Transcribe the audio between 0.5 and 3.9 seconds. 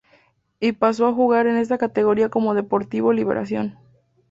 Y pasó a jugar en esa categoría como Deportivo Liberación.